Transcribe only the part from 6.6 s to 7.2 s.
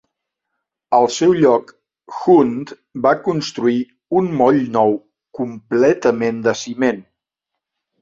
ciment.